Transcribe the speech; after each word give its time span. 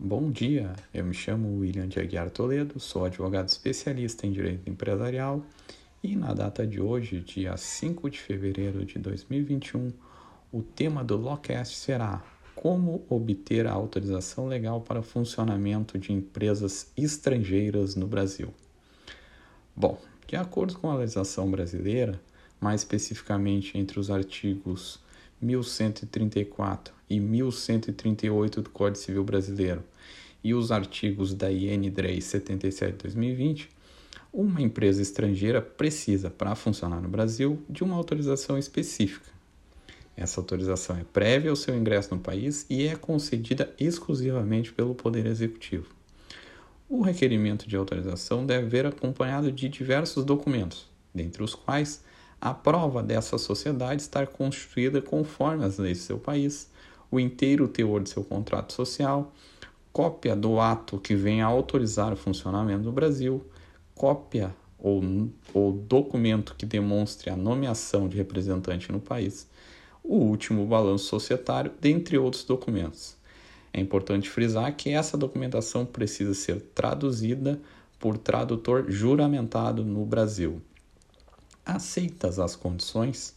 Bom 0.00 0.30
dia, 0.30 0.76
eu 0.94 1.04
me 1.04 1.12
chamo 1.12 1.58
William 1.58 1.88
de 1.88 1.98
Aguiar 1.98 2.30
Toledo, 2.30 2.78
sou 2.78 3.04
advogado 3.04 3.48
especialista 3.48 4.28
em 4.28 4.30
direito 4.30 4.70
empresarial 4.70 5.44
e 6.00 6.14
na 6.14 6.32
data 6.32 6.64
de 6.64 6.80
hoje, 6.80 7.18
dia 7.18 7.56
5 7.56 8.08
de 8.08 8.20
fevereiro 8.20 8.84
de 8.84 8.96
2021, 8.96 9.92
o 10.52 10.62
tema 10.62 11.02
do 11.02 11.20
Lawcast 11.20 11.74
será 11.74 12.22
como 12.54 13.04
obter 13.08 13.66
a 13.66 13.72
autorização 13.72 14.46
legal 14.46 14.80
para 14.82 15.02
funcionamento 15.02 15.98
de 15.98 16.12
empresas 16.12 16.92
estrangeiras 16.96 17.96
no 17.96 18.06
Brasil. 18.06 18.54
Bom, 19.74 19.98
de 20.28 20.36
acordo 20.36 20.78
com 20.78 20.92
a 20.92 20.94
legislação 20.94 21.50
brasileira, 21.50 22.20
mais 22.60 22.82
especificamente 22.82 23.76
entre 23.76 23.98
os 23.98 24.12
artigos 24.12 25.00
1134 25.40 26.94
e 27.08 27.20
1138 27.20 28.62
do 28.62 28.70
Código 28.70 28.98
Civil 28.98 29.24
Brasileiro 29.24 29.82
e 30.42 30.54
os 30.54 30.70
artigos 30.70 31.34
da 31.34 31.50
IN 31.50 31.90
3 31.90 32.24
77/2020, 32.24 33.68
uma 34.32 34.60
empresa 34.60 35.02
estrangeira 35.02 35.60
precisa, 35.60 36.30
para 36.30 36.54
funcionar 36.54 37.00
no 37.00 37.08
Brasil, 37.08 37.62
de 37.68 37.82
uma 37.82 37.96
autorização 37.96 38.58
específica. 38.58 39.30
Essa 40.16 40.40
autorização 40.40 40.96
é 40.96 41.04
prévia 41.04 41.50
ao 41.50 41.56
seu 41.56 41.76
ingresso 41.76 42.14
no 42.14 42.20
país 42.20 42.66
e 42.68 42.86
é 42.86 42.96
concedida 42.96 43.72
exclusivamente 43.78 44.72
pelo 44.72 44.94
Poder 44.94 45.26
Executivo. 45.26 45.86
O 46.88 47.02
requerimento 47.02 47.68
de 47.68 47.76
autorização 47.76 48.44
deve 48.44 48.66
vir 48.66 48.86
acompanhado 48.86 49.52
de 49.52 49.68
diversos 49.68 50.24
documentos, 50.24 50.88
dentre 51.14 51.42
os 51.42 51.54
quais 51.54 52.02
a 52.40 52.54
prova 52.54 53.02
dessa 53.02 53.36
sociedade 53.38 54.02
estar 54.02 54.26
constituída 54.26 55.02
conforme 55.02 55.64
as 55.64 55.78
leis 55.78 55.98
do 55.98 56.04
seu 56.04 56.18
país, 56.18 56.70
o 57.10 57.18
inteiro 57.18 57.66
teor 57.66 58.02
de 58.02 58.10
seu 58.10 58.22
contrato 58.22 58.72
social, 58.72 59.32
cópia 59.92 60.36
do 60.36 60.60
ato 60.60 60.98
que 60.98 61.14
venha 61.14 61.44
a 61.44 61.48
autorizar 61.48 62.12
o 62.12 62.16
funcionamento 62.16 62.84
do 62.84 62.92
Brasil, 62.92 63.44
cópia 63.94 64.54
ou, 64.78 65.02
ou 65.52 65.72
documento 65.72 66.54
que 66.56 66.64
demonstre 66.64 67.30
a 67.30 67.36
nomeação 67.36 68.08
de 68.08 68.16
representante 68.16 68.92
no 68.92 69.00
país, 69.00 69.48
o 70.04 70.16
último 70.16 70.64
balanço 70.66 71.06
societário, 71.06 71.72
dentre 71.80 72.16
outros 72.16 72.44
documentos. 72.44 73.16
É 73.72 73.80
importante 73.80 74.30
frisar 74.30 74.74
que 74.76 74.90
essa 74.90 75.16
documentação 75.16 75.84
precisa 75.84 76.32
ser 76.32 76.60
traduzida 76.74 77.60
por 77.98 78.16
tradutor 78.16 78.86
juramentado 78.88 79.84
no 79.84 80.04
Brasil. 80.06 80.62
Aceitas 81.68 82.38
as 82.38 82.56
condições, 82.56 83.36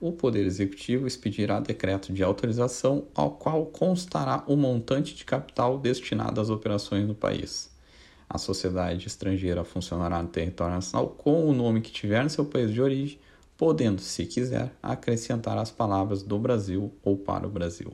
o 0.00 0.10
Poder 0.10 0.46
Executivo 0.46 1.06
expedirá 1.06 1.60
decreto 1.60 2.10
de 2.10 2.22
autorização 2.22 3.06
ao 3.14 3.32
qual 3.32 3.66
constará 3.66 4.42
o 4.46 4.56
montante 4.56 5.14
de 5.14 5.26
capital 5.26 5.78
destinado 5.78 6.40
às 6.40 6.48
operações 6.48 7.06
no 7.06 7.14
país. 7.14 7.70
A 8.30 8.38
sociedade 8.38 9.06
estrangeira 9.06 9.62
funcionará 9.62 10.22
no 10.22 10.28
território 10.30 10.74
nacional 10.74 11.08
com 11.08 11.46
o 11.46 11.52
nome 11.52 11.82
que 11.82 11.92
tiver 11.92 12.24
no 12.24 12.30
seu 12.30 12.46
país 12.46 12.72
de 12.72 12.80
origem, 12.80 13.18
podendo, 13.58 14.00
se 14.00 14.24
quiser, 14.24 14.72
acrescentar 14.82 15.58
as 15.58 15.70
palavras 15.70 16.22
do 16.22 16.38
Brasil 16.38 16.90
ou 17.02 17.18
para 17.18 17.46
o 17.46 17.50
Brasil. 17.50 17.92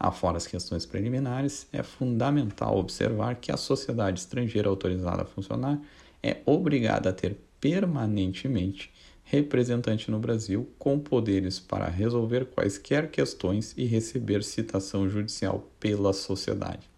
Afora 0.00 0.36
as 0.36 0.48
questões 0.48 0.84
preliminares, 0.84 1.68
é 1.72 1.84
fundamental 1.84 2.76
observar 2.76 3.36
que 3.36 3.52
a 3.52 3.56
sociedade 3.56 4.18
estrangeira 4.18 4.68
autorizada 4.68 5.22
a 5.22 5.26
funcionar 5.26 5.80
é 6.20 6.38
obrigada 6.44 7.10
a 7.10 7.12
ter 7.12 7.45
permanentemente 7.60 8.92
representante 9.24 10.10
no 10.10 10.20
Brasil 10.20 10.68
com 10.78 10.98
poderes 10.98 11.58
para 11.58 11.88
resolver 11.88 12.46
quaisquer 12.46 13.10
questões 13.10 13.74
e 13.76 13.84
receber 13.84 14.44
citação 14.44 15.08
judicial 15.08 15.68
pela 15.80 16.12
sociedade. 16.12 16.88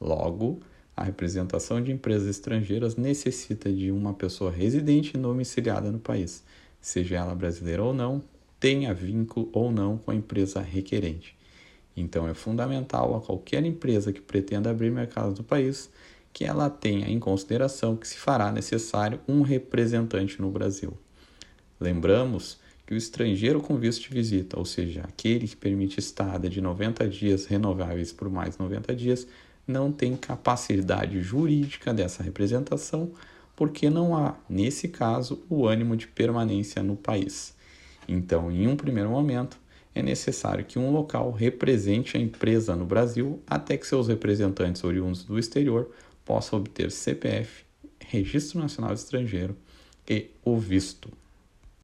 Logo, 0.00 0.60
a 0.96 1.02
representação 1.02 1.82
de 1.82 1.90
empresas 1.90 2.28
estrangeiras 2.28 2.96
necessita 2.96 3.72
de 3.72 3.90
uma 3.90 4.14
pessoa 4.14 4.52
residente 4.52 5.16
e 5.16 5.20
domiciliada 5.20 5.90
no 5.90 5.98
país, 5.98 6.44
seja 6.80 7.16
ela 7.16 7.34
brasileira 7.34 7.82
ou 7.82 7.92
não, 7.92 8.22
tenha 8.60 8.94
vínculo 8.94 9.48
ou 9.52 9.70
não 9.70 9.98
com 9.98 10.10
a 10.12 10.14
empresa 10.14 10.60
requerente. 10.60 11.36
Então, 11.96 12.28
é 12.28 12.34
fundamental 12.34 13.16
a 13.16 13.20
qualquer 13.20 13.64
empresa 13.64 14.12
que 14.12 14.20
pretenda 14.20 14.70
abrir 14.70 14.90
mercado 14.90 15.36
no 15.36 15.44
país 15.44 15.90
que 16.32 16.44
ela 16.44 16.70
tenha 16.70 17.08
em 17.08 17.18
consideração 17.18 17.96
que 17.96 18.06
se 18.06 18.16
fará 18.16 18.52
necessário 18.52 19.20
um 19.26 19.42
representante 19.42 20.40
no 20.40 20.50
Brasil. 20.50 20.96
Lembramos 21.80 22.58
que 22.86 22.94
o 22.94 22.96
estrangeiro 22.96 23.60
com 23.60 23.76
visto 23.76 24.02
de 24.02 24.14
visita, 24.14 24.58
ou 24.58 24.64
seja, 24.64 25.02
aquele 25.02 25.46
que 25.46 25.56
permite 25.56 26.00
estada 26.00 26.48
de 26.48 26.60
90 26.60 27.06
dias 27.08 27.44
renováveis 27.44 28.12
por 28.12 28.30
mais 28.30 28.56
90 28.56 28.94
dias, 28.96 29.26
não 29.66 29.92
tem 29.92 30.16
capacidade 30.16 31.20
jurídica 31.20 31.92
dessa 31.92 32.22
representação, 32.22 33.12
porque 33.54 33.90
não 33.90 34.16
há, 34.16 34.36
nesse 34.48 34.88
caso, 34.88 35.44
o 35.50 35.66
ânimo 35.66 35.96
de 35.96 36.08
permanência 36.08 36.82
no 36.82 36.96
país. 36.96 37.54
Então, 38.08 38.50
em 38.50 38.66
um 38.66 38.74
primeiro 38.74 39.10
momento, 39.10 39.58
é 39.94 40.02
necessário 40.02 40.64
que 40.64 40.78
um 40.78 40.90
local 40.90 41.30
represente 41.30 42.16
a 42.16 42.20
empresa 42.20 42.74
no 42.74 42.86
Brasil 42.86 43.42
até 43.46 43.76
que 43.76 43.86
seus 43.86 44.08
representantes 44.08 44.82
oriundos 44.84 45.24
do 45.24 45.38
exterior 45.38 45.90
possam 46.28 46.58
obter 46.58 46.92
CPF, 46.92 47.64
Registro 48.10 48.60
Nacional 48.60 48.92
Estrangeiro 48.92 49.56
e 50.06 50.30
o 50.44 50.58
visto. 50.58 51.10